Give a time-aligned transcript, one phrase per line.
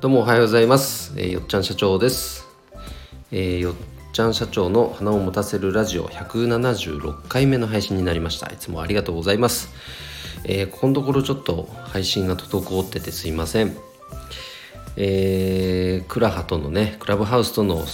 [0.00, 2.46] どうもおはようございます、えーよっちゃん社長です、
[3.32, 3.74] えーよっ
[4.12, 8.46] ちゃん社長の花を持たせるラジオ176回目の配信になりました。
[8.46, 9.70] いつもありがとうございます、
[10.44, 13.76] えーここのところちょっと配信が滞っててすいません。
[14.96, 17.84] えークラハとのねクラブハウスとの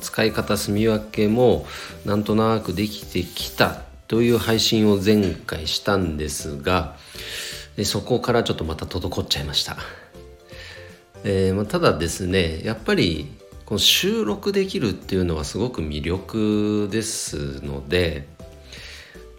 [0.00, 1.66] 使い方住み分けも
[2.04, 6.96] なんとなくできてきたという配信を前回したんですが
[7.76, 9.76] えそこからちょっとまた滞っちゃいました。
[11.24, 13.26] えーまあ、ただですねやっぱり
[13.64, 18.26] この収録できるっていうのはすごく魅力ですので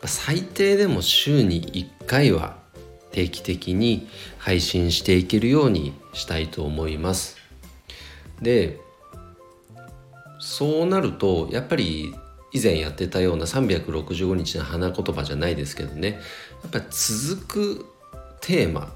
[0.06, 2.58] 最低でも週に1回は
[3.12, 7.38] 定期的に配信していけるようにしたいと思います。
[8.42, 8.80] で
[10.40, 12.14] そうなるとやっぱり
[12.54, 16.20] 以前やってたような365日の花言葉じゃないですけどね
[16.64, 17.86] やっぱり続く
[18.42, 18.94] テーマ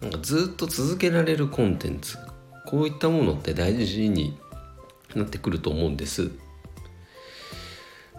[0.00, 2.18] なんかずっと続けられるコンテンツ
[2.66, 4.38] こういったものって大事に
[5.14, 6.30] なってくると思うんです。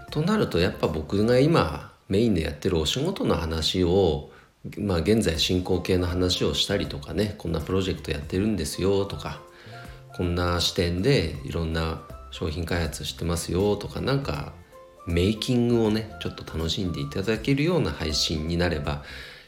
[0.09, 4.31] となるとやっぱ僕が今メインでやってるお仕事の話を
[4.77, 9.39] まあ現在進行形の話をしたりとかねこんなプロジェクトやってるんですよとか
[10.15, 14.53] こんな視点でいろんな商品開発してますよとかなんか
[15.07, 19.03] メイキングをねちょっと楽しんでいただけるような配信になれば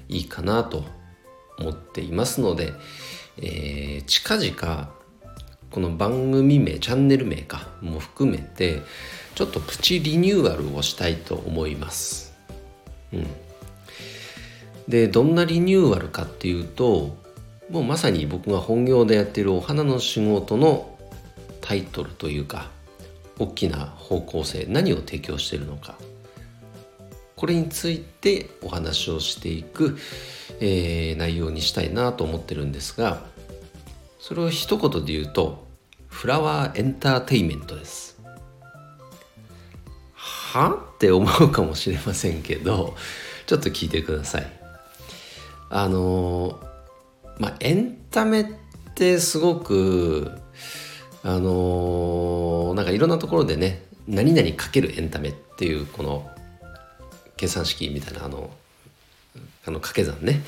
[0.07, 0.85] いいかなと
[1.61, 2.73] 思っていますので、
[3.37, 4.89] えー近々
[5.71, 8.81] この番組名チャンネル名かも含めて
[9.35, 12.33] ちょっとプチリニューアルをしたいと思います。
[13.13, 13.27] うん、
[14.87, 17.15] でどんなリニューアルかっていうと
[17.69, 20.97] もうまさに僕が本業でやってるお花の仕事の
[21.61, 22.69] タイトルというか
[23.39, 25.95] 大きな方向性何を提供してるのか
[27.41, 29.97] これについてお話をしていく、
[30.61, 33.23] えー内容にしたいなと思ってるんですが
[34.19, 35.67] それを一言で言うと
[36.07, 38.19] フラワーエンターテイメントです。
[40.13, 42.95] はって思うかもしれませんけど
[43.47, 44.51] ちょっと聞いてください。
[45.69, 46.59] あの
[47.39, 48.45] まあエンタメっ
[48.93, 50.31] てすごく
[51.23, 56.29] あのなんかいろんなところでね何々かけるエンタメっていうこの
[57.37, 58.51] 計算式みたいなあの
[59.65, 60.43] あの掛け算ね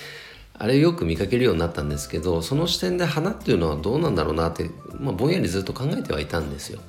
[0.54, 6.80] あれよく見かけるようになったんですけどその視点で花っていうのはどうなんだろうなって、まあ、ぼんやりずっと考えてはいたんですよ。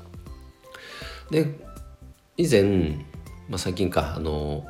[1.31, 1.59] で
[2.37, 2.63] 以前、
[3.49, 4.65] まあ、最近かあの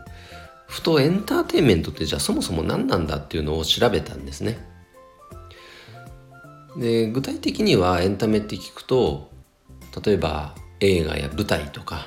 [0.66, 4.58] ふとエンターテインメントってじゃあそもそも何なんだっていうのを調べたんですね。
[6.76, 9.30] で具体的にはエンタメって聞くと
[10.04, 12.06] 例えば映画や舞台とか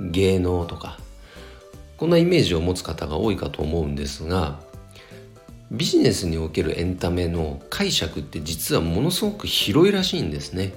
[0.00, 0.98] 芸能とか
[1.96, 4.60] こんなイメージを持つ方が多いかと思うんですが
[5.70, 10.72] ビジネスにおけるエンタメの解釈って実はものすごく広いらしいんですね。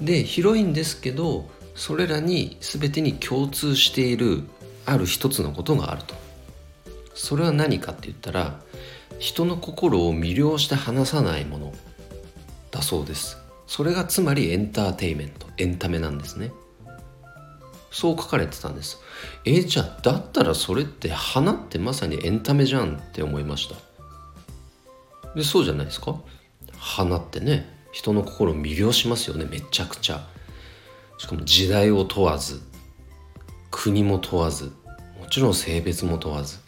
[0.00, 4.42] で広いんですけどそれらに全てに共通している
[4.84, 6.14] ある一つのことがあると。
[7.14, 8.60] それは何かって言ったら
[9.18, 11.72] 人の心を魅了して離さないもの
[12.70, 13.38] だそうです。
[13.66, 16.52] それがつまりエンターテイメントエンタメなんですね。
[17.96, 18.98] そう書かれてたんです。
[19.46, 23.76] えじゃあだったらそれって花ってまさにエンタメじゃんって思いました。
[25.34, 26.14] でそうじゃないですか
[26.76, 30.28] 花ってね人の心を魅了しますよねめちゃくちゃ。
[31.16, 32.60] しかも時代を問わず
[33.70, 34.66] 国も問わず
[35.18, 36.58] もちろん性別も問わず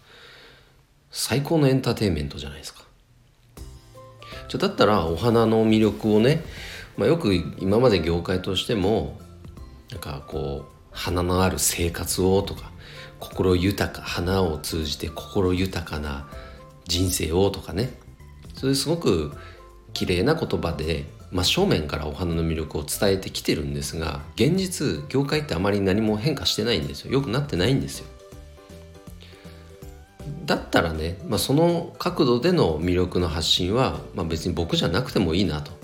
[1.11, 2.85] 最高のエンターテインメントじゃないですか。
[4.49, 6.43] じゃだったらお花の魅力をね、
[6.97, 9.21] まあ、よく今まで業界としても
[9.91, 12.73] なんかこう花のある生活をとか
[13.21, 16.29] 心豊か花を通じて心豊かな
[16.87, 17.91] 人生をとかね。
[18.55, 19.33] そういうすごく
[19.95, 27.13] 綺麗な言葉で真正面からお花の魅力を伝えてきてるんですが現実業界ってあまり何も変化してないんですよ。
[27.13, 28.07] 良くなってないんですよ。
[30.47, 35.78] だったらね、まあ、その角度での魅力の発信は、まあ、別に僕じゃなくてもいいなと。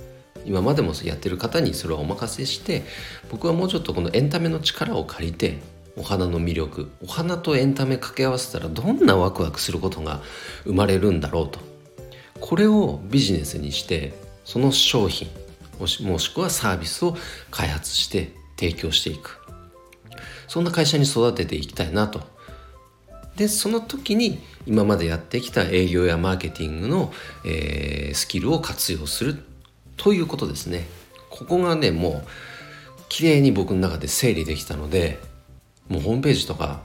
[0.44, 2.82] 今までもやってる方にそれはお任せして
[3.30, 5.58] 僕はもうちょっとこのエンタメの力を借りて
[5.96, 10.20] お花の魅力お花とエンタメ掛け合わせたらどんなワクワクすることが
[10.64, 11.60] 生まれるんだろうと。
[12.40, 14.12] これをビジネスにして
[14.44, 15.28] その商品
[15.78, 17.16] もしもしくはサービスを
[17.50, 19.40] 開発して提供していく。
[20.48, 22.20] そんな会社に育てていきたいなと。
[23.36, 27.12] でその時に今までやってきた営業やマーケティングの、
[27.44, 29.42] えースキルを活用する。
[29.96, 30.86] ということですね。
[31.30, 32.28] ここがねもう
[33.08, 35.20] 綺麗に僕の中で整理できたので
[35.88, 36.82] もうホームページとか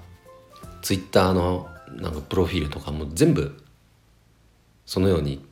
[0.81, 3.63] ツイッターのなんかプロフィールとかも全部
[4.85, 5.45] そのように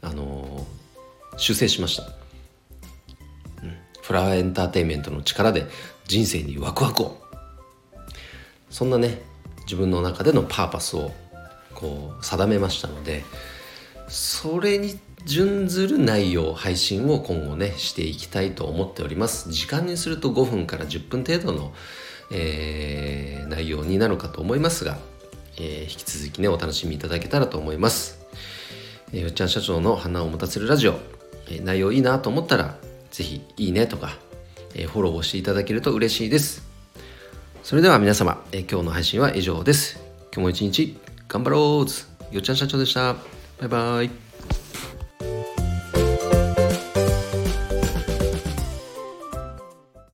[0.00, 0.66] あの
[1.36, 2.02] 修正しました、
[3.62, 5.66] うん、フラワーエンターテインメントの力で
[6.06, 7.22] 人生にワクワクを。
[8.70, 9.20] そんなね
[9.64, 11.12] 自分の中でのパーパスを
[11.74, 13.22] こう定めましたので
[14.08, 19.52] それに準ずる内容配信を今後ねしていきたいと思っております。
[19.52, 21.72] 時間にすると5分から10分程度の、
[22.32, 24.98] えー、内容になるかと思いますが、
[25.58, 28.18] えー、引き続きねお楽しみいただけたらと思います、
[29.12, 30.98] えー、よっちゃん社長の花を持たせるラジオ、
[31.50, 32.76] え、内容いいなと思ったら
[33.10, 34.16] 是非いいねとか、
[34.74, 36.62] え、フォローをしていただけると嬉しいです。
[37.62, 40.00] それでは皆様、え、今日の配信は以上です。
[40.34, 40.96] 今日も一日
[41.28, 42.34] 頑張ろう。
[42.34, 43.14] よっちゃん社長でした。
[43.60, 44.31] バイバイ。